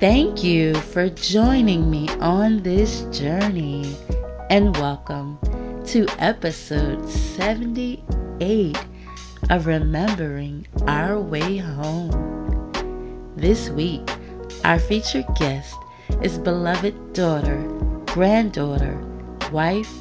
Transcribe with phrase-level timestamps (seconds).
[0.00, 3.94] Thank you for joining me on this journey
[4.50, 5.38] and welcome
[5.86, 8.76] to episode 78
[9.50, 13.30] of Remembering Our Way Home.
[13.36, 14.10] This week,
[14.64, 15.76] our featured guest
[16.22, 17.62] is beloved daughter,
[18.06, 18.98] granddaughter,
[19.52, 19.94] wife,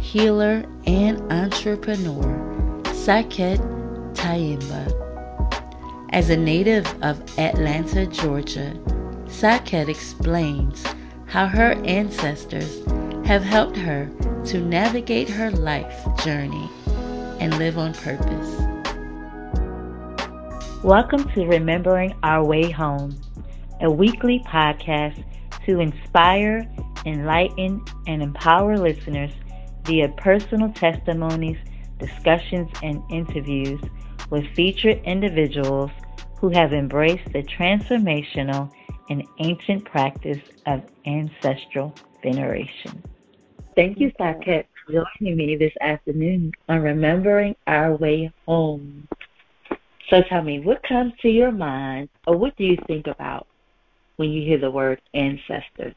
[0.00, 3.60] healer, and entrepreneur, Saket
[4.14, 4.92] Tayimba.
[6.10, 8.74] As a native of Atlanta, Georgia,
[9.28, 10.82] Saket explains
[11.26, 12.82] how her ancestors
[13.26, 14.10] have helped her
[14.46, 16.68] to navigate her life journey
[17.38, 18.56] and live on purpose.
[20.82, 23.20] Welcome to Remembering Our Way Home,
[23.82, 25.22] a weekly podcast
[25.66, 26.66] to inspire,
[27.04, 29.30] enlighten, and empower listeners
[29.84, 31.58] via personal testimonies,
[31.98, 33.80] discussions, and interviews
[34.30, 35.90] with featured individuals
[36.38, 38.72] who have embraced the transformational
[39.08, 43.02] and ancient practice of ancestral veneration.
[43.74, 49.06] Thank you, Saket, for joining me this afternoon on Remembering Our Way Home.
[50.10, 53.46] So tell me, what comes to your mind, or what do you think about
[54.16, 55.94] when you hear the word ancestors?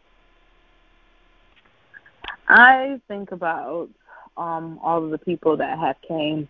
[2.48, 3.89] I think about
[4.38, 6.48] um, all of the people that have came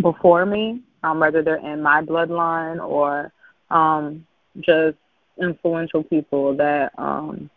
[0.00, 3.32] before me, um, whether they're in my bloodline or
[3.70, 4.24] um,
[4.60, 4.96] just
[5.40, 7.50] influential people that um,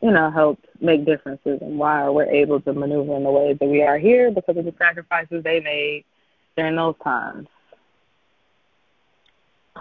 [0.00, 3.68] you know helped make differences and why we're able to maneuver in the ways that
[3.68, 6.04] we are here because of the sacrifices they made
[6.56, 7.46] during those times.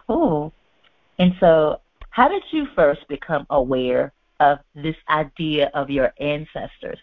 [0.05, 0.53] Cool.
[1.19, 6.99] And so, how did you first become aware of this idea of your ancestors?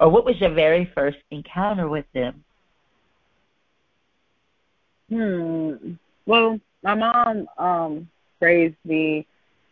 [0.00, 2.44] Or what was your very first encounter with them?
[5.08, 5.94] Hmm.
[6.26, 8.08] Well, my mom um
[8.40, 9.26] raised me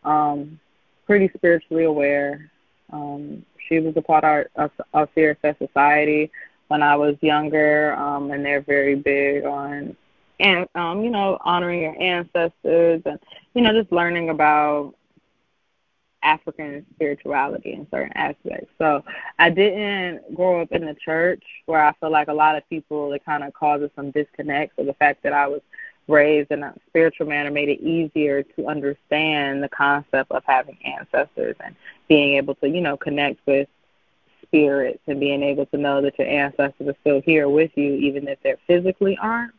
[0.05, 0.59] um
[1.07, 2.51] pretty spiritually aware.
[2.93, 6.31] Um she was a part of of CRSS society
[6.69, 9.97] when I was younger, um and they're very big on
[10.41, 13.19] and um, you know, honoring your ancestors and
[13.55, 14.95] you know, just learning about
[16.23, 18.71] African spirituality in certain aspects.
[18.79, 19.05] So
[19.39, 23.13] I didn't grow up in the church where I feel like a lot of people
[23.13, 24.75] it kind of causes some disconnect.
[24.77, 25.61] So the fact that I was
[26.09, 31.57] raised in a spiritual manner made it easier to understand the concept of having ancestors
[31.65, 31.75] and
[32.09, 33.69] being able to, you know, connect with
[34.43, 38.29] spirits and being able to know that your ancestors are still here with you even
[38.29, 39.53] if they physically aren't.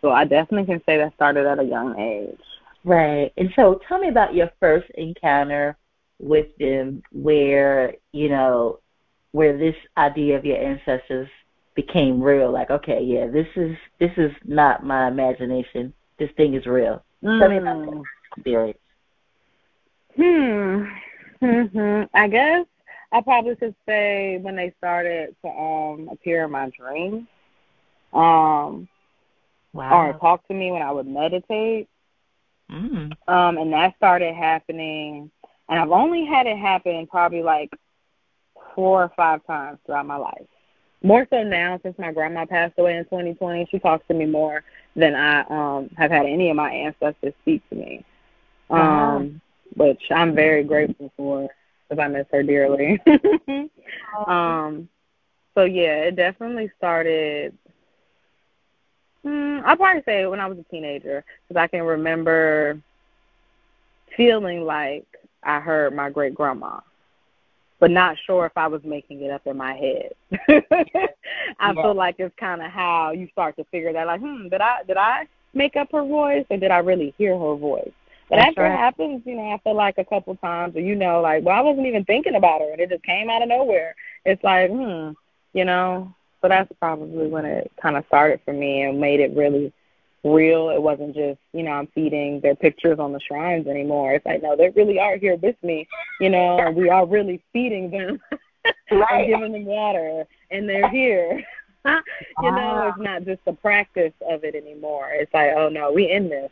[0.00, 2.38] So I definitely can say that started at a young age.
[2.84, 3.32] Right.
[3.36, 5.76] And so tell me about your first encounter
[6.20, 8.78] with them where, you know,
[9.32, 11.28] where this idea of your ancestors
[11.76, 12.50] became real.
[12.50, 15.92] Like, okay, yeah, this is this is not my imagination.
[16.18, 17.04] This thing is real.
[17.22, 17.38] Mm.
[17.38, 18.02] Tell me about that
[18.36, 18.78] experience.
[20.16, 20.84] Hmm.
[21.40, 22.66] hmm I guess
[23.12, 27.26] I probably could say when they started to um appear in my dreams.
[28.12, 28.88] Um
[29.72, 29.92] wow.
[29.92, 31.88] or talk to me when I would meditate.
[32.70, 33.12] Mm.
[33.28, 35.30] Um, and that started happening
[35.68, 37.70] and I've only had it happen probably like
[38.74, 40.46] four or five times throughout my life.
[41.06, 43.68] More so now since my grandma passed away in 2020.
[43.70, 44.64] She talks to me more
[44.96, 48.04] than I um have had any of my ancestors speak to me.
[48.70, 48.82] Uh-huh.
[48.82, 49.40] Um,
[49.76, 51.48] which I'm very grateful for
[51.88, 53.00] because I miss her dearly.
[54.26, 54.88] um,
[55.54, 57.56] so yeah, it definitely started.
[59.22, 62.80] Hmm, I'll probably say when I was a teenager because I can remember
[64.16, 65.06] feeling like
[65.44, 66.80] I heard my great grandma
[67.78, 70.12] but not sure if I was making it up in my head.
[71.60, 71.72] I yeah.
[71.72, 74.82] feel like it's kind of how you start to figure that, like, hmm, did I
[74.86, 77.90] did I make up her voice or did I really hear her voice?
[78.28, 78.72] But That's after right.
[78.72, 81.56] it happens, you know, I feel like a couple times, or you know, like, well,
[81.56, 83.94] I wasn't even thinking about her, and it just came out of nowhere.
[84.24, 85.10] It's like, hmm,
[85.52, 86.12] you know.
[86.42, 89.72] So that's probably when it kind of started for me and made it really
[90.26, 90.70] real.
[90.70, 94.12] It wasn't just, you know, I'm feeding their pictures on the shrines anymore.
[94.12, 95.86] It's like, no, they really are here with me,
[96.20, 98.20] you know, and we are really feeding them
[98.90, 99.24] right.
[99.24, 101.42] and giving them water, and they're here.
[101.86, 103.02] you know, it's ah.
[103.02, 105.10] not just the practice of it anymore.
[105.12, 106.50] It's like, oh no, we in this.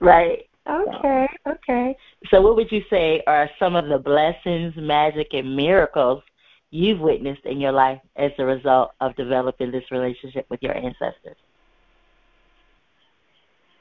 [0.00, 0.48] Right.
[0.68, 1.52] Okay, so.
[1.52, 1.96] okay.
[2.30, 6.22] So what would you say are some of the blessings, magic and miracles
[6.70, 11.36] you've witnessed in your life as a result of developing this relationship with your ancestors?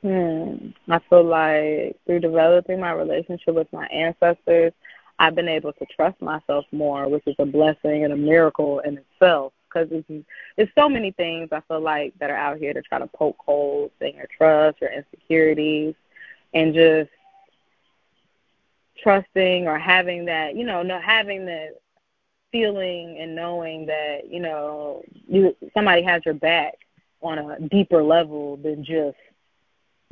[0.03, 0.71] Hmm.
[0.91, 4.73] I feel like through developing my relationship with my ancestors,
[5.17, 8.97] I've been able to trust myself more, which is a blessing and a miracle in
[8.97, 9.53] itself.
[9.67, 10.25] Because it's,
[10.57, 13.37] it's so many things I feel like that are out here to try to poke
[13.39, 15.95] holes in your trust, your insecurities,
[16.53, 17.09] and just
[19.01, 21.69] trusting or having that, you know, no having the
[22.51, 26.73] feeling and knowing that, you know, you somebody has your back
[27.21, 29.17] on a deeper level than just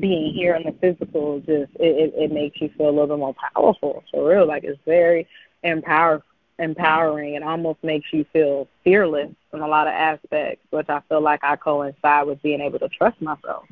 [0.02, 3.20] being here in the physical just it, it, it makes you feel a little bit
[3.20, 4.48] more powerful for real.
[4.48, 5.28] Like it's very
[5.64, 6.24] empower
[6.60, 7.36] empowering.
[7.36, 11.44] And almost makes you feel fearless in a lot of aspects which i feel like
[11.44, 13.66] i coincide with being able to trust myself.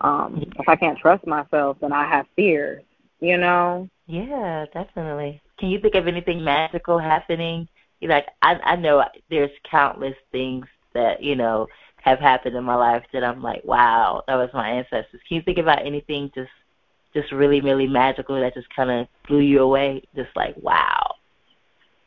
[0.00, 2.82] Um if i can't trust myself then i have fears
[3.20, 3.88] you know?
[4.06, 5.40] Yeah definitely.
[5.58, 7.68] Can you think of anything magical happening?
[8.02, 11.66] Like i i know there's countless things that you know
[12.06, 15.20] have happened in my life that I'm like, wow, that was my ancestors.
[15.26, 16.50] Can you think about anything just
[17.12, 20.02] just really, really magical that just kind of blew you away?
[20.14, 21.16] Just like, wow.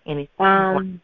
[0.06, 0.30] Anything?
[0.40, 1.02] Um,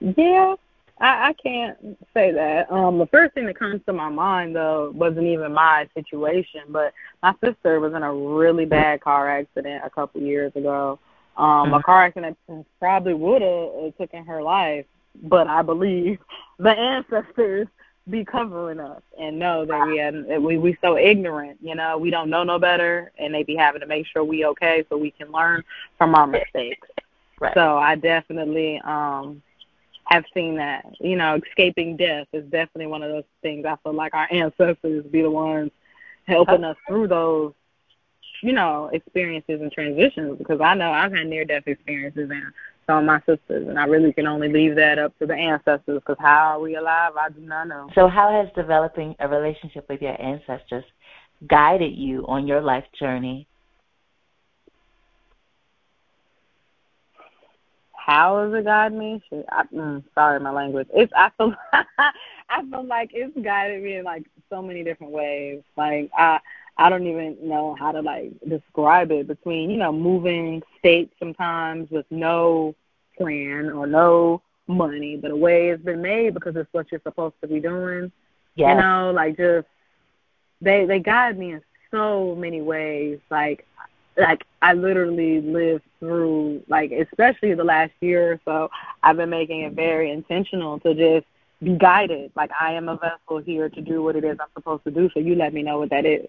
[0.00, 0.54] yeah,
[1.00, 1.78] I, I can't
[2.12, 2.70] say that.
[2.70, 6.92] Um, the first thing that comes to my mind though wasn't even my situation, but
[7.22, 10.98] my sister was in a really bad car accident a couple years ago.
[11.38, 11.74] Um, mm-hmm.
[11.74, 12.36] a car accident
[12.78, 14.84] probably would have taken her life,
[15.22, 16.18] but I believe
[16.58, 17.68] the ancestors
[18.08, 22.10] be covering us and know that we had, we we so ignorant, you know, we
[22.10, 25.10] don't know no better, and they be having to make sure we okay so we
[25.10, 25.62] can learn
[25.98, 26.88] from our mistakes.
[27.40, 27.54] Right.
[27.54, 29.42] So I definitely um
[30.06, 30.84] have seen that.
[31.00, 33.66] You know, escaping death is definitely one of those things.
[33.66, 35.70] I feel like our ancestors be the ones
[36.26, 37.52] helping us through those,
[38.42, 40.38] you know, experiences and transitions.
[40.38, 42.52] Because I know I've had near death experiences and
[42.88, 46.00] on my sisters, and I really can only leave that up to the ancestors.
[46.00, 47.12] Because how are we alive?
[47.20, 47.88] I do not know.
[47.94, 50.84] So, how has developing a relationship with your ancestors
[51.48, 53.46] guided you on your life journey?
[57.92, 59.20] How has it guided me?
[59.50, 60.86] I, mm, sorry, my language.
[60.94, 65.62] It's I feel I feel like it's guided me in like so many different ways.
[65.76, 66.38] Like I
[66.78, 71.90] I don't even know how to like describe it between, you know, moving states sometimes
[71.90, 72.74] with no
[73.16, 77.34] plan or no money, but a way has been made because it's what you're supposed
[77.40, 78.12] to be doing.
[78.56, 78.74] Yeah.
[78.74, 79.66] You know, like just
[80.60, 83.20] they they guide me in so many ways.
[83.30, 83.66] Like
[84.18, 88.70] like I literally lived through like especially the last year or so,
[89.02, 91.26] I've been making it very intentional to just
[91.62, 92.32] be guided.
[92.36, 95.08] Like I am a vessel here to do what it is I'm supposed to do,
[95.14, 96.26] so you let me know what that is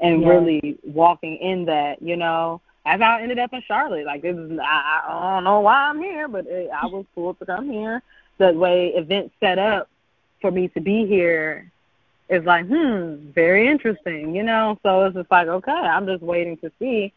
[0.00, 2.60] and really walking in that, you know.
[2.84, 4.04] That's how I ended up in Charlotte.
[4.04, 7.32] Like this is, I, I don't know why I'm here, but it, I was cool
[7.34, 8.02] to come here.
[8.38, 9.88] The way events set up
[10.40, 11.70] for me to be here
[12.28, 14.78] is like, hmm, very interesting, you know.
[14.82, 17.12] So it's just like, okay, I'm just waiting to see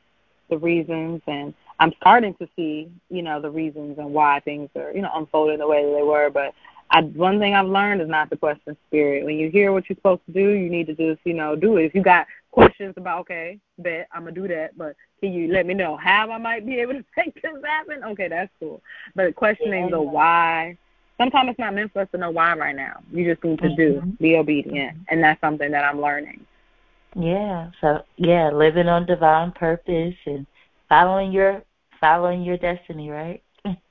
[0.50, 4.92] the reasons, and I'm starting to see, you know, the reasons and why things are,
[4.94, 6.30] you know, unfolding the way that they were.
[6.30, 6.54] But
[6.90, 9.26] I, one thing I've learned is not to question spirit.
[9.26, 11.76] When you hear what you're supposed to do, you need to just, you know, do
[11.78, 11.86] it.
[11.86, 12.28] If you got
[12.58, 16.32] questions about, okay, bet I'm gonna do that, but can you let me know how
[16.32, 18.04] I might be able to make this happen?
[18.04, 18.82] Okay, that's cool.
[19.16, 19.92] But questioning yeah.
[19.92, 20.78] the why,
[21.18, 23.02] sometimes it's not meant for us to know why right now.
[23.12, 24.10] You just need to do, mm-hmm.
[24.20, 26.46] be obedient, and that's something that I'm learning.
[27.16, 27.70] Yeah.
[27.80, 30.48] So yeah, living on divine purpose and
[30.90, 31.62] following your
[32.00, 33.42] following your destiny, right?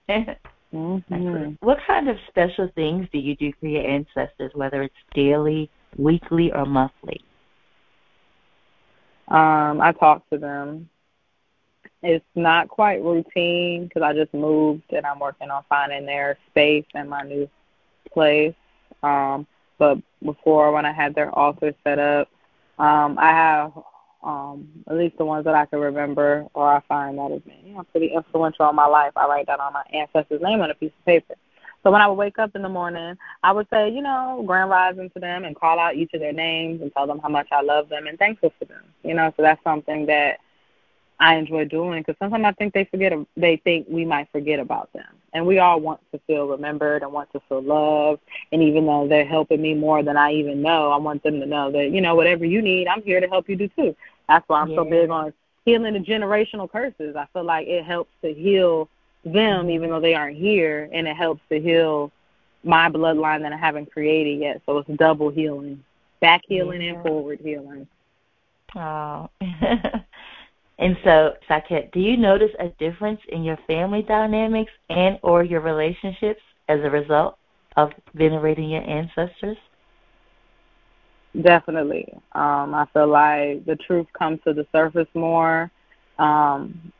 [0.74, 1.52] Mm-hmm.
[1.60, 6.52] What kind of special things do you do for your ancestors, whether it's daily, weekly,
[6.52, 7.20] or monthly?
[9.28, 10.88] Um, I talk to them.
[12.02, 16.84] It's not quite routine because I just moved and I'm working on finding their space
[16.94, 17.48] in my new
[18.12, 18.54] place.
[19.02, 19.46] Um,
[19.78, 22.28] but before, when I had their altar set up,
[22.78, 23.72] um, I have
[24.22, 27.58] um, at least the ones that I can remember or I find that has been,
[27.64, 29.12] you know, pretty influential in my life.
[29.16, 31.34] I write down all my ancestors' name on a piece of paper.
[31.86, 34.70] So when I would wake up in the morning, I would say, you know, grand
[34.70, 37.46] rising to them and call out each of their names and tell them how much
[37.52, 38.82] I love them and thankful for them.
[39.04, 40.40] You know, so that's something that
[41.20, 44.92] I enjoy doing because sometimes I think they forget, they think we might forget about
[44.94, 48.20] them, and we all want to feel remembered and want to feel loved.
[48.50, 51.46] And even though they're helping me more than I even know, I want them to
[51.46, 53.94] know that you know whatever you need, I'm here to help you do too.
[54.28, 54.78] That's why I'm yeah.
[54.78, 55.32] so big on
[55.64, 57.14] healing the generational curses.
[57.14, 58.88] I feel like it helps to heal
[59.32, 62.12] them even though they aren't here, and it helps to heal
[62.64, 64.62] my bloodline that I haven't created yet.
[64.66, 65.82] So it's double healing,
[66.20, 66.94] back healing yeah.
[66.94, 67.86] and forward healing.
[68.74, 69.28] Oh.
[70.78, 75.60] and so, Saket, do you notice a difference in your family dynamics and or your
[75.60, 77.38] relationships as a result
[77.76, 79.56] of venerating your ancestors?
[81.42, 82.12] Definitely.
[82.32, 85.70] Um, I feel like the truth comes to the surface more.
[86.18, 86.92] Um,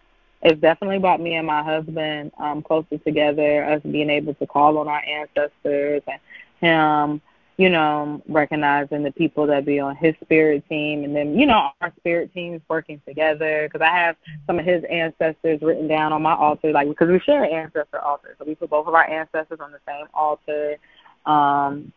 [0.46, 4.78] it's definitely brought me and my husband um, closer together, us being able to call
[4.78, 6.20] on our ancestors and
[6.60, 7.20] him
[7.58, 11.70] you know, recognizing the people that be on his spirit team, and then you know
[11.80, 13.66] our spirit teams working together.
[13.66, 17.18] Because I have some of his ancestors written down on my altar, like because we
[17.20, 20.76] share an ancestor altar, so we put both of our ancestors on the same altar.
[21.24, 21.92] Um,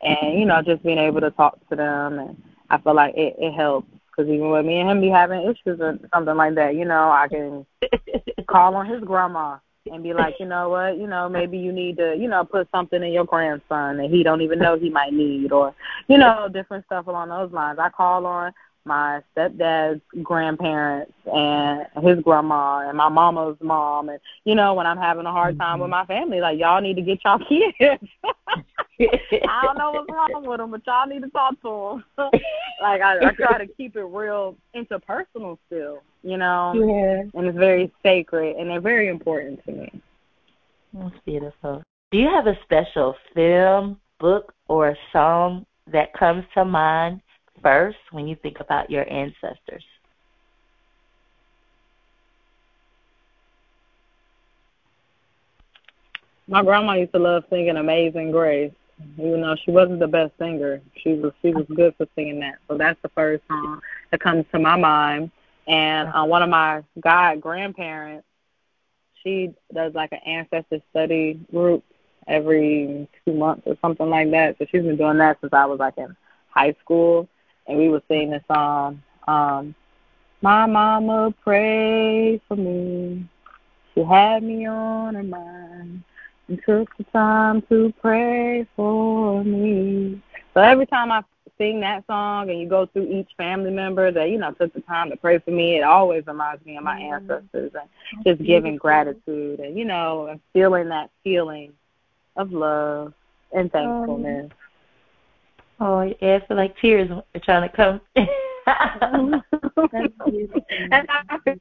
[0.00, 3.36] and you know, just being able to talk to them, and I feel like it,
[3.38, 3.88] it helps.
[4.18, 7.08] Because even with me and him be having issues or something like that, you know,
[7.08, 7.64] I can
[8.48, 9.58] call on his grandma
[9.92, 12.68] and be like, you know what, you know, maybe you need to, you know, put
[12.72, 15.72] something in your grandson that he don't even know he might need, or,
[16.08, 17.78] you know, different stuff along those lines.
[17.80, 18.52] I call on
[18.84, 24.98] my stepdad's grandparents and his grandma and my mama's mom, and you know, when I'm
[24.98, 25.90] having a hard time with mm-hmm.
[25.92, 28.02] my family, like y'all need to get y'all kids.
[29.00, 32.30] I don't know what's wrong with them, but y'all need to talk to them.
[32.80, 36.74] Like I, I try to keep it real interpersonal still you know.
[36.74, 37.38] Yeah.
[37.38, 40.02] And it's very sacred and they're very important to me.
[40.92, 41.82] That's beautiful.
[42.10, 47.20] Do you have a special film, book, or song that comes to mind
[47.62, 49.84] first when you think about your ancestors?
[56.46, 58.72] My grandma used to love singing Amazing Grace.
[59.18, 62.58] Even though she wasn't the best singer, she was she was good for singing that.
[62.68, 65.30] So that's the first song that comes to my mind.
[65.66, 68.26] And uh, one of my god grandparents,
[69.22, 71.84] she does like an ancestor study group
[72.26, 74.56] every two months or something like that.
[74.58, 76.16] So she's been doing that since I was like in
[76.50, 77.28] high school,
[77.66, 79.02] and we would sing the song.
[79.26, 79.74] Um,
[80.40, 83.28] my mama prayed for me.
[83.94, 86.04] She had me on her mind
[86.56, 90.20] took the time to pray for me.
[90.54, 91.22] So every time I
[91.58, 94.80] sing that song and you go through each family member that you know took the
[94.80, 98.76] time to pray for me, it always reminds me of my ancestors and just giving
[98.76, 101.72] gratitude and you know and feeling that feeling
[102.36, 103.12] of love
[103.52, 104.50] and oh, thankfulness.
[105.80, 108.00] Oh, yeah, I feel like tears are trying to come.
[108.66, 109.42] and
[111.08, 111.56] I feel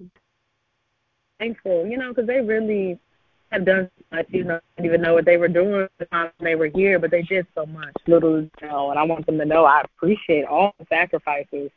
[1.40, 3.00] thankful, you know, because they really
[3.52, 6.06] have done so much, you know, I didn't even know what they were doing the
[6.06, 9.26] time they were here, but they did so much, little you know, and I want
[9.26, 11.72] them to know I appreciate all the sacrifices.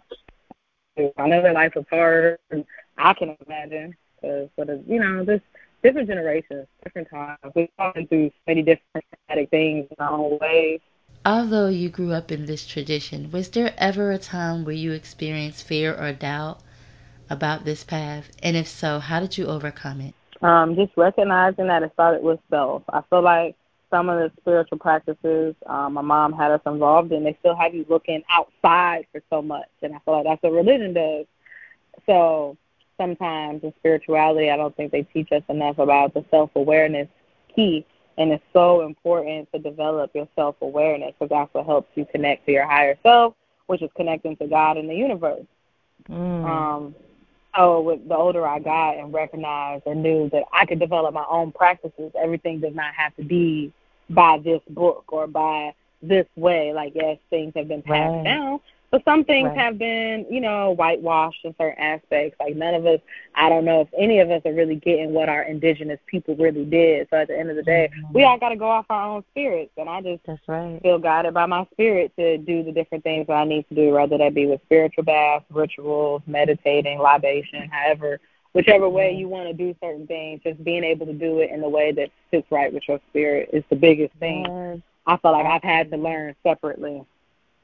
[0.99, 2.65] I know their life was hard, and
[2.99, 5.41] I can imagine, because, but, you know, this
[5.83, 7.39] different generations, different times.
[7.55, 10.81] We've gone through many different traumatic things in our own way.
[11.25, 15.67] Although you grew up in this tradition, was there ever a time where you experienced
[15.67, 16.61] fear or doubt
[17.31, 18.31] about this path?
[18.43, 20.15] And if so, how did you overcome it?
[20.43, 22.83] Um, just recognizing that it started with self.
[22.89, 23.57] I feel like
[23.91, 27.75] some of the spiritual practices um, my mom had us involved in, they still have
[27.75, 31.27] you looking outside for so much, and I feel like that's what religion does.
[32.07, 32.57] So
[32.97, 37.09] sometimes in spirituality, I don't think they teach us enough about the self awareness
[37.55, 37.85] key,
[38.17, 42.47] and it's so important to develop your self awareness because that's what helps you connect
[42.47, 43.35] to your higher self,
[43.67, 45.47] which is connecting to God and the universe.
[46.09, 46.45] Mm.
[46.45, 46.95] Um,
[47.57, 51.25] so with the older I got and recognized and knew that I could develop my
[51.29, 53.73] own practices, everything does not have to be
[54.09, 56.73] by this book or by this way.
[56.73, 58.25] Like yes, things have been passed right.
[58.25, 59.59] down, but some things right.
[59.59, 62.37] have been, you know, whitewashed in certain aspects.
[62.41, 63.01] Like none of us,
[63.37, 66.65] I don't know if any of us are really getting what our indigenous people really
[66.65, 67.07] did.
[67.11, 68.13] So at the end of the day, mm-hmm.
[68.13, 69.71] we all got to go off our own spirits.
[69.77, 70.81] And I just That's right.
[70.83, 73.91] feel guided by my spirit to do the different things that I need to do,
[73.91, 78.19] whether that be with spiritual baths, rituals, meditating, libation, however,
[78.55, 81.61] whichever way you want to do certain things, just being able to do it in
[81.61, 84.47] the way that sits right with your spirit is the biggest thing.
[84.49, 84.79] Yes.
[85.07, 87.05] I feel like I've had to learn separately.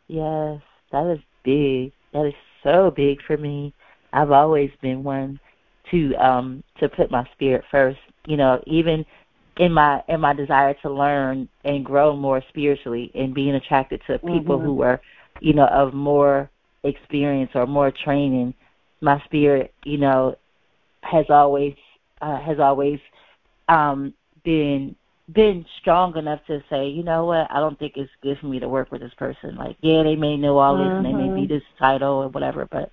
[0.07, 0.61] Yes.
[0.97, 1.93] That is big.
[2.15, 3.75] That is so big for me.
[4.15, 5.39] I've always been one
[5.91, 7.99] to um to put my spirit first.
[8.27, 9.05] You know, even
[9.59, 14.19] in my in my desire to learn and grow more spiritually and being attracted to
[14.21, 14.67] people mm-hmm.
[14.67, 15.01] who are,
[15.41, 16.49] you know, of more
[16.83, 18.55] experience or more training,
[19.03, 20.35] my spirit, you know,
[21.03, 21.75] has always
[22.23, 23.01] uh, has always
[23.69, 24.97] um been
[25.33, 28.61] been strong enough to say, you know what, I don't think it's good for me
[28.61, 29.57] to work with this person.
[29.57, 31.05] Like, yeah, they may know all this mm-hmm.
[31.05, 31.55] and they may be mm-hmm.
[31.55, 32.91] this title or whatever, but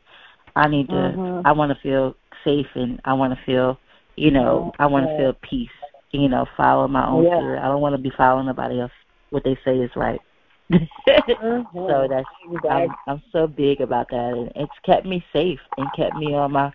[0.56, 1.48] I need to mm-hmm.
[1.48, 3.80] I want to feel safe and I want to feel,
[4.16, 5.70] you know, I want to feel peace.
[6.12, 7.40] You know, follow my own yeah.
[7.40, 7.60] spirit.
[7.60, 8.92] I don't want to be following nobody else
[9.32, 10.20] what they say is right.
[10.72, 11.62] mm-hmm.
[11.74, 12.28] So that's
[12.70, 16.52] I'm, I'm so big about that, and it's kept me safe and kept me on
[16.52, 16.72] my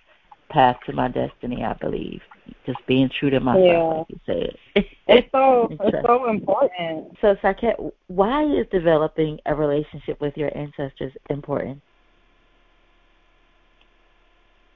[0.51, 1.63] path to my destiny.
[1.65, 2.21] I believe
[2.67, 3.79] just being true to myself, yeah.
[3.79, 4.85] like you said.
[5.07, 7.17] it's so it's so important.
[7.21, 11.81] So, Saket, why is developing a relationship with your ancestors important?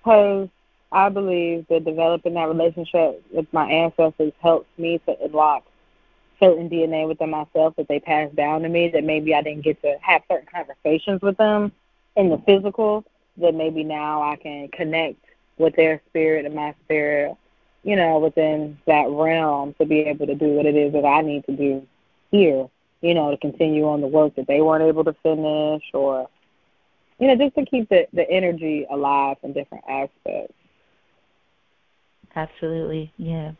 [0.00, 0.48] Because
[0.90, 5.64] I believe that developing that relationship with my ancestors helps me to unlock
[6.40, 9.80] certain DNA within myself that they passed down to me that maybe I didn't get
[9.82, 11.72] to have certain conversations with them
[12.16, 13.04] in the physical
[13.38, 15.24] that maybe now I can connect
[15.56, 17.36] with their spirit and my spirit,
[17.84, 21.20] you know, within that realm to be able to do what it is that I
[21.20, 21.86] need to do
[22.30, 22.68] here,
[23.00, 26.28] you know, to continue on the work that they weren't able to finish or
[27.18, 30.54] you know, just to keep the, the energy alive in different aspects.
[32.34, 33.52] Absolutely, yeah.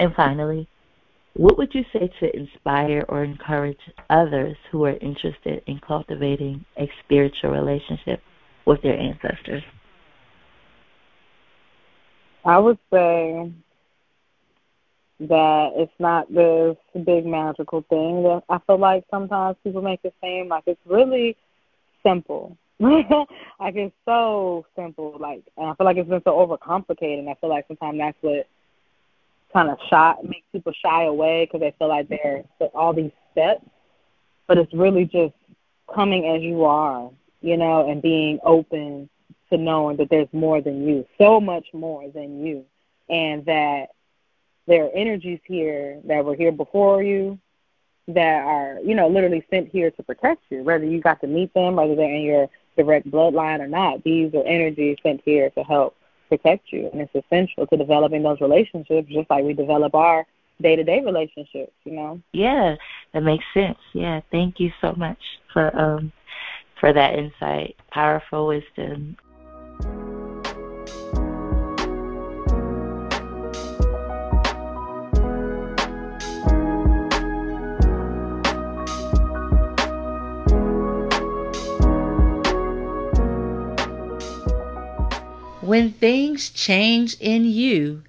[0.00, 0.68] And finally,
[1.34, 3.78] what would you say to inspire or encourage
[4.10, 8.20] others who are interested in cultivating a spiritual relationship
[8.66, 9.62] with their ancestors?
[12.44, 13.52] I would say
[15.20, 20.14] that it's not this big magical thing that I feel like sometimes people make it
[20.20, 21.36] seem like it's really
[22.04, 22.56] simple.
[22.80, 25.16] like it's so simple.
[25.18, 27.20] Like and I feel like it's been so overcomplicated.
[27.20, 28.46] And I feel like sometimes that's what
[29.52, 32.42] kind of shy makes people shy away because they feel like they're
[32.74, 33.64] all these steps,
[34.48, 35.34] but it's really just
[35.94, 39.08] coming as you are, you know, and being open
[39.52, 42.64] to knowing that there's more than you, so much more than you,
[43.08, 43.88] and that
[44.66, 47.38] there are energies here that were here before you
[48.08, 51.52] that are, you know, literally sent here to protect you, whether you got to meet
[51.54, 54.02] them, whether they're in your direct bloodline or not.
[54.02, 55.96] These are energies sent here to help
[56.28, 60.26] protect you, and it's essential to developing those relationships, just like we develop our
[60.60, 61.72] day to day relationships.
[61.84, 62.20] You know.
[62.32, 62.76] Yeah,
[63.12, 63.78] that makes sense.
[63.92, 65.18] Yeah, thank you so much
[65.52, 66.12] for um
[66.80, 67.76] for that insight.
[67.90, 69.16] Powerful wisdom.
[85.72, 88.02] When things change in you,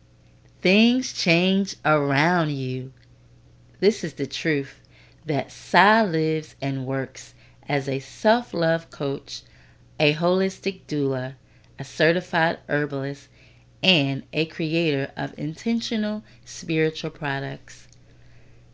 [0.59, 2.91] things change around you.
[3.79, 4.81] This is the truth
[5.25, 7.33] that Sai lives and works
[7.69, 9.43] as a self love coach,
[9.97, 11.35] a holistic doula,
[11.79, 13.29] a certified herbalist,
[13.81, 17.87] and a creator of intentional spiritual products.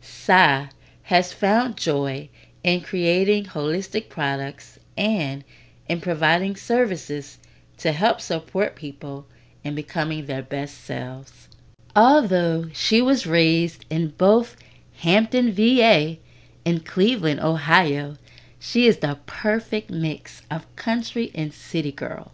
[0.00, 0.68] Sai
[1.04, 2.28] has found joy
[2.64, 5.44] in creating holistic products and
[5.88, 7.38] in providing services
[7.80, 9.26] to help support people
[9.64, 11.48] in becoming their best selves.
[11.96, 14.56] Although she was raised in both
[14.98, 16.18] Hampton, VA,
[16.66, 18.16] and Cleveland, Ohio,
[18.58, 22.32] she is the perfect mix of country and city girl.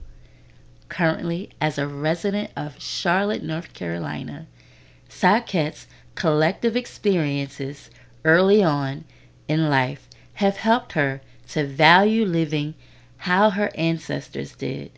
[0.88, 4.48] Currently, as a resident of Charlotte, North Carolina,
[5.08, 7.88] Saiket's collective experiences
[8.24, 9.04] early on
[9.46, 12.74] in life have helped her to value living
[13.18, 14.90] how her ancestors did.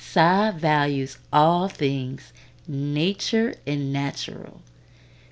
[0.00, 2.32] Sai values all things
[2.68, 4.62] nature and natural.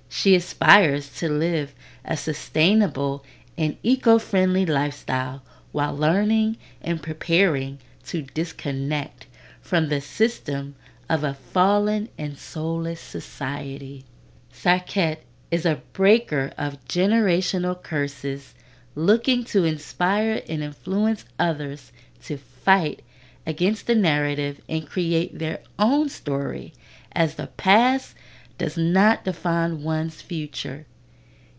[0.08, 1.72] She aspires to live
[2.04, 3.22] a sustainable
[3.56, 9.28] and eco friendly lifestyle while learning and preparing to disconnect
[9.60, 10.74] from the system
[11.08, 14.04] of a fallen and soulless society.
[14.52, 15.18] Saiket
[15.52, 18.52] is a breaker of generational curses,
[18.96, 21.92] looking to inspire and influence others
[22.24, 23.02] to fight
[23.46, 26.72] against the narrative and create their own story,
[27.12, 28.14] as the past
[28.58, 30.84] does not define one's future.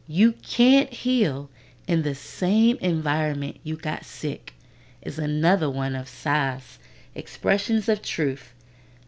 [0.08, 1.50] You can't heal
[1.88, 4.54] in the same environment you got sick,
[5.02, 6.78] is another one of Sai's
[7.16, 8.54] expressions of truth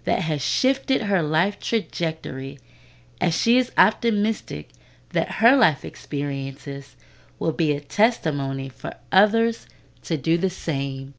[0.06, 2.60] that has shifted her life trajectory
[3.20, 4.70] as she is optimistic
[5.10, 6.96] that her life experiences
[7.38, 9.68] will be a testimony for others
[10.04, 11.14] to do the same.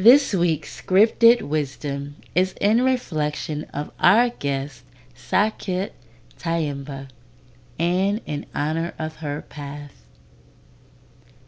[0.00, 4.84] This week's scripted wisdom is in reflection of our guest,
[5.16, 5.90] Saiket
[6.38, 7.08] Tyehimba,
[7.80, 10.04] and in honor of her path.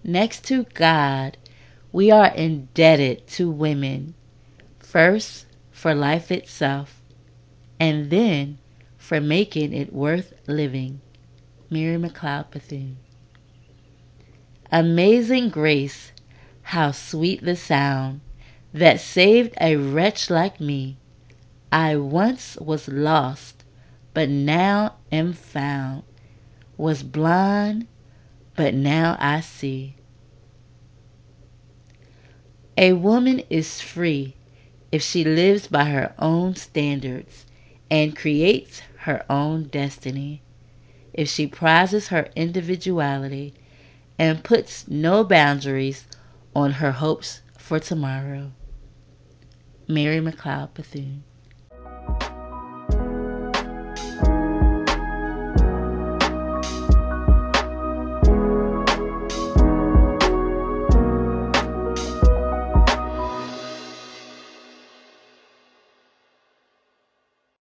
[0.03, 1.37] Next to God,
[1.93, 4.15] we are indebted to women,
[4.81, 7.01] first for life itself,
[7.79, 8.59] and then
[8.99, 11.01] for making it worth living.
[11.71, 12.97] Mary McLeod Bethune.
[14.73, 16.11] Amazing grace,
[16.63, 18.23] how sweet the sound
[18.73, 20.97] that saved a wretch like me.
[21.73, 23.65] I once was lost,
[24.15, 26.05] but now am found,
[26.77, 27.87] was blind,
[28.55, 29.97] but now I see.
[32.77, 34.35] A woman is free
[34.93, 37.47] if she lives by her own standards
[37.91, 40.43] and creates her own destiny,
[41.13, 43.53] if she prizes her individuality
[44.19, 46.07] and puts no boundaries
[46.55, 48.53] on her hopes for tomorrow.
[49.91, 51.25] Mary McLeod Bethune.